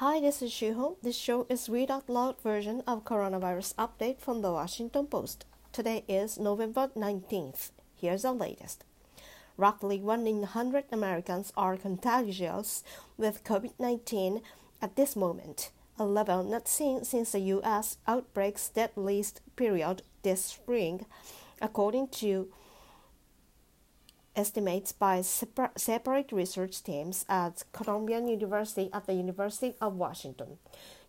[0.00, 0.96] Hi, this is Shuho.
[1.02, 5.44] This show is read out loud version of coronavirus update from the Washington Post.
[5.72, 7.70] Today is November 19th.
[8.00, 8.84] Here's the latest.
[9.58, 12.82] Roughly 1 in 100 Americans are contagious
[13.18, 14.40] with COVID 19
[14.80, 17.98] at this moment, a level not seen since the U.S.
[18.08, 21.04] outbreak's deadliest period this spring,
[21.60, 22.48] according to
[24.36, 30.58] estimates by separate research teams at Columbia University at the University of Washington.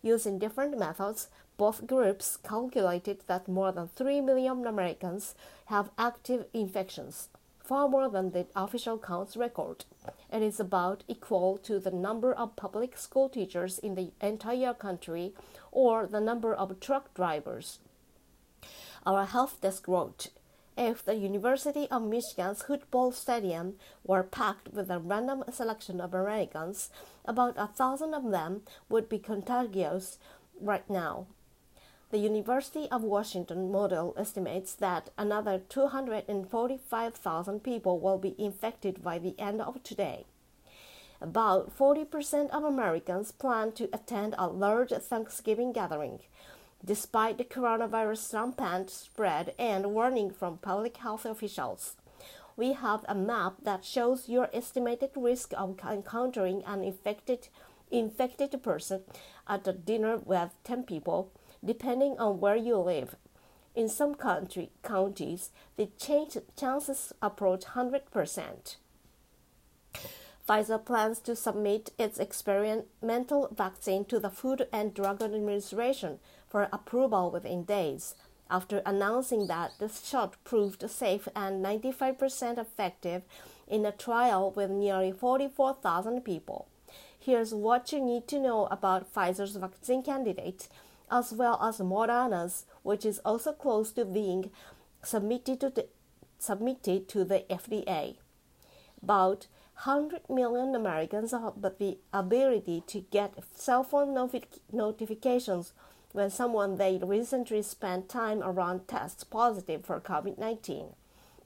[0.02, 5.34] Using different methods, both groups calculated that more than 3 million Americans
[5.66, 7.28] have active infections,
[7.62, 9.84] far more than the official counts record.
[10.32, 15.34] It is about equal to the number of public school teachers in the entire country
[15.70, 17.78] or the number of truck drivers.
[19.06, 20.30] Our health desk wrote,
[20.76, 26.90] if the University of Michigan's football stadium were packed with a random selection of Americans,
[27.24, 30.18] about a thousand of them would be contagious
[30.60, 31.26] right now.
[32.10, 39.34] The University of Washington model estimates that another 245,000 people will be infected by the
[39.38, 40.26] end of today.
[41.22, 46.20] About 40% of Americans plan to attend a large Thanksgiving gathering,
[46.84, 51.96] despite the coronavirus rampant spread and warning from public health officials.
[52.56, 57.48] We have a map that shows your estimated risk of encountering an infected
[57.90, 59.02] infected person
[59.46, 61.30] at a dinner with 10 people,
[61.64, 63.16] depending on where you live.
[63.74, 65.88] In some country, counties, the
[66.56, 68.76] chances approach 100%.
[70.48, 76.18] Pfizer plans to submit its experimental vaccine to the Food and Drug Administration
[76.52, 78.14] for approval within days
[78.50, 83.22] after announcing that the shot proved safe and 95% effective
[83.66, 86.68] in a trial with nearly 44,000 people.
[87.18, 90.68] Here's what you need to know about Pfizer's vaccine candidate,
[91.10, 94.50] as well as Moderna's, which is also close to being
[95.02, 95.86] submitted to the,
[96.38, 98.16] submitted to the FDA.
[99.02, 99.46] About
[99.84, 104.12] 100 million Americans have the ability to get cell phone
[104.70, 105.72] notifications
[106.12, 110.94] when someone they recently spent time around tests positive for COVID 19.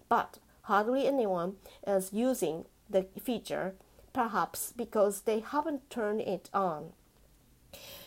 [0.08, 1.56] But hardly anyone
[1.86, 3.74] is using the feature,
[4.12, 6.92] perhaps because they haven't turned it on.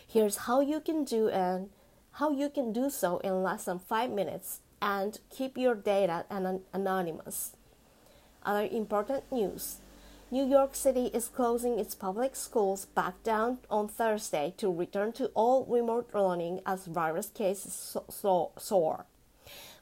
[0.06, 1.70] Here's how you can do and
[2.12, 6.62] how you can do so in less than 5 minutes and keep your data an-
[6.72, 7.52] anonymous.
[8.44, 9.78] Other important news
[10.32, 15.26] New York City is closing its public schools back down on Thursday to return to
[15.34, 19.06] all remote learning as virus cases soar.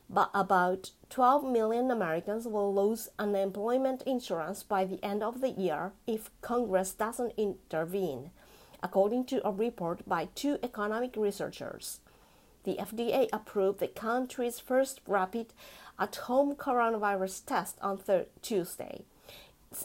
[0.09, 5.93] But about 12 million Americans will lose unemployment insurance by the end of the year
[6.07, 8.31] if Congress doesn't intervene,
[8.83, 12.01] according to a report by two economic researchers.
[12.65, 15.53] The FDA approved the country's first rapid
[15.99, 18.01] at home coronavirus test on
[18.41, 19.05] Tuesday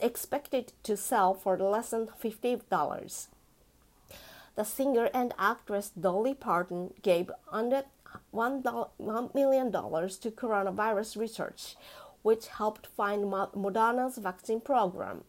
[0.02, 3.28] expected to sell for less than $50.
[4.56, 7.84] The singer and actress Dolly Parton gave under
[8.34, 11.76] $1 million to coronavirus research,
[12.22, 15.24] which helped fund Moderna's vaccine program.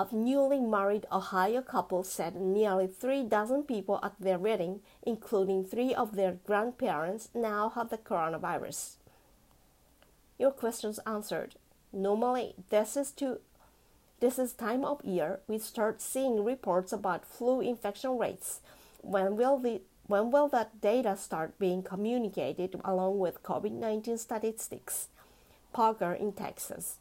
[0.00, 5.92] A newly married Ohio couple said nearly three dozen people at their wedding, including three
[5.92, 8.98] of their grandparents, now have the coronavirus.
[10.38, 11.56] Your questions answered.
[11.92, 13.40] Normally, this is to
[14.20, 18.60] this is time of year we start seeing reports about flu infection rates.
[19.00, 25.08] When will the when will that data start being communicated along with COVID-19 statistics?
[25.72, 26.96] Parker in Texas.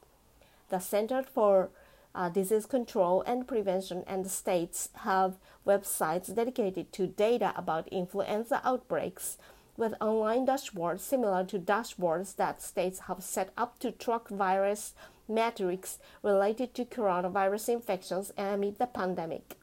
[0.70, 1.70] The Center for
[2.14, 8.62] uh, Disease Control and Prevention and the states have websites dedicated to data about influenza
[8.64, 9.38] outbreaks
[9.78, 14.94] with online dashboards similar to dashboards that states have set up to track virus
[15.30, 19.56] metrics related to coronavirus infections amid the pandemic.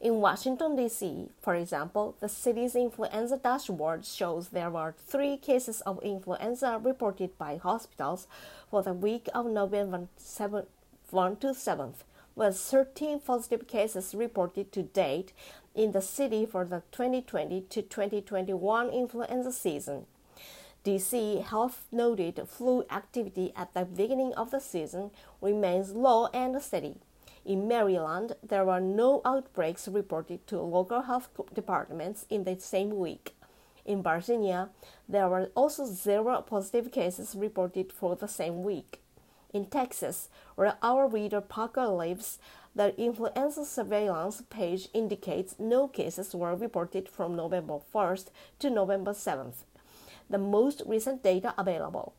[0.00, 6.02] In Washington, D.C., for example, the city's influenza dashboard shows there were three cases of
[6.02, 8.26] influenza reported by hospitals
[8.68, 10.66] for the week of November 7,
[11.10, 12.02] 1 to 7th,
[12.34, 15.32] with 13 positive cases reported to date
[15.74, 20.06] in the city for the 2020 to 2021 influenza season.
[20.84, 26.96] DC Health noted flu activity at the beginning of the season remains low and steady.
[27.44, 33.34] In Maryland, there were no outbreaks reported to local health departments in the same week.
[33.84, 34.70] In Virginia,
[35.08, 39.01] there were also zero positive cases reported for the same week.
[39.52, 42.38] In Texas, where our reader Parker lives,
[42.74, 49.64] The influenza surveillance page indicates no cases were reported from November 1st to November 7th,
[50.30, 52.14] the most recent data available.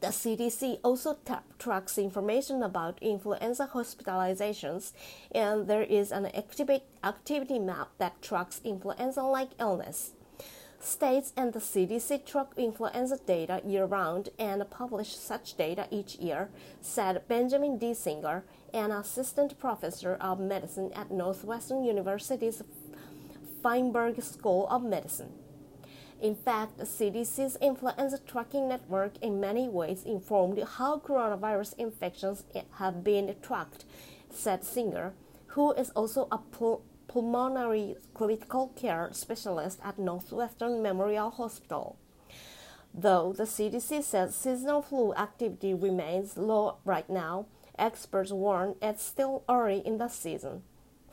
[0.00, 1.18] The CDC also
[1.58, 4.92] tracks information about influenza hospitalizations,
[5.30, 10.12] and there is an activity map that tracks influenza like illness.
[10.82, 16.48] States and the CDC track influenza data year round and publish such data each year,
[16.80, 17.92] said Benjamin D.
[17.92, 22.62] Singer, an assistant professor of medicine at Northwestern University's
[23.62, 25.32] Feinberg School of Medicine.
[26.18, 32.44] In fact, the CDC's influenza tracking network in many ways informed how coronavirus infections
[32.78, 33.84] have been tracked,
[34.30, 35.12] said Singer,
[35.48, 36.38] who is also a
[37.10, 41.96] pulmonary critical care specialist at Northwestern Memorial Hospital.
[42.94, 47.46] Though the CDC says seasonal flu activity remains low right now,
[47.76, 50.62] experts warn it's still early in the season.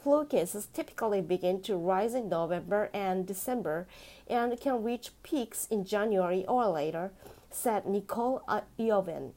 [0.03, 3.87] Flu cases typically begin to rise in November and December
[4.27, 7.11] and can reach peaks in January or later,
[7.49, 9.31] said Nicole uh, Iovine.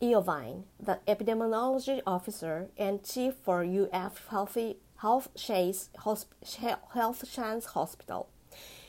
[0.00, 8.28] Iovine, the epidemiology officer and chief for UF Healthy Health Chase Health Shands Hospital.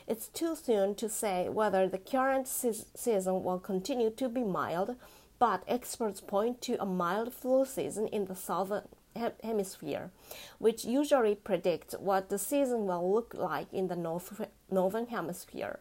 [0.07, 4.97] It's too soon to say whether the current season will continue to be mild,
[5.39, 8.83] but experts point to a mild flu season in the southern
[9.43, 10.11] hemisphere,
[10.59, 15.79] which usually predicts what the season will look like in the north, northern hemisphere.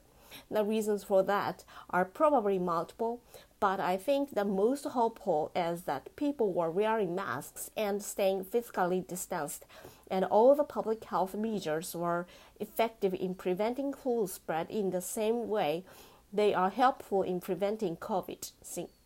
[0.51, 3.21] The reasons for that are probably multiple,
[3.61, 9.01] but I think the most hopeful is that people were wearing masks and staying physically
[9.01, 9.65] distanced,
[10.11, 12.27] and all the public health measures were
[12.61, 15.85] effective in preventing flu spread in the same way
[16.33, 18.53] they are helpful in preventing COVID,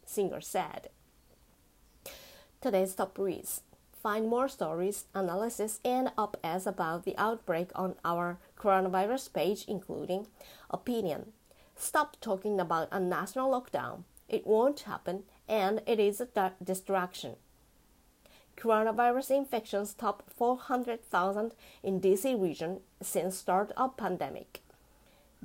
[0.05, 0.89] Singer said.
[2.61, 3.63] Today's top reads.
[4.03, 10.27] Find more stories, analysis, and op-eds about the outbreak on our coronavirus page, including
[10.71, 11.33] opinion.
[11.77, 14.03] Stop talking about a national lockdown.
[14.29, 17.37] It won't happen, and it is a distraction.
[18.57, 24.63] Coronavirus infections top 400,000 in DC region since start of pandemic.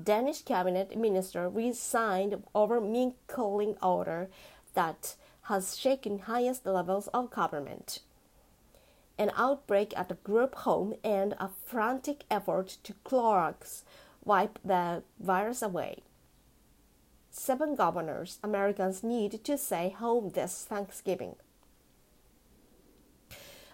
[0.01, 4.29] Danish cabinet minister resigned over Mink culling order
[4.73, 7.99] that has shaken highest levels of government.
[9.19, 13.83] An outbreak at a group home and a frantic effort to Clorox
[14.23, 16.03] wipe the virus away
[17.37, 21.35] seven governors Americans need to stay home this Thanksgiving.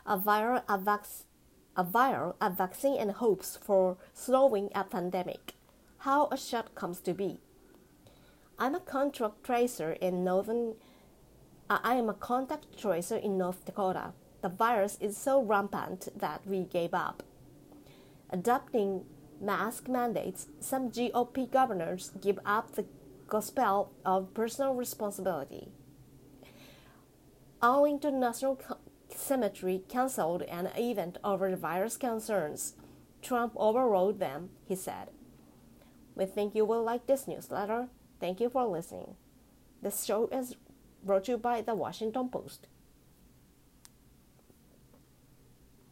[0.06, 1.26] A viral, a, vac-
[1.78, 5.54] a viral, a vaccine and hopes for slowing a pandemic.
[6.00, 7.40] How a shot comes to be.
[8.60, 10.76] I'm a contract tracer in northern.
[11.70, 14.12] Uh, I am a contact tracer in North Dakota.
[14.44, 17.24] The virus is so rampant that we gave up.
[18.30, 19.06] Adopting
[19.40, 22.86] mask mandates, some GOP governors give up the
[23.28, 25.70] gospel of personal responsibility.
[27.62, 28.60] Arlington National
[29.16, 32.74] Cemetery canceled an event over the virus concerns.
[33.22, 35.08] Trump overrode them, he said.
[36.16, 37.88] We think you will like this newsletter.
[38.20, 39.16] Thank you for listening.
[39.82, 40.58] This show is
[41.02, 42.68] brought to you by the Washington Post.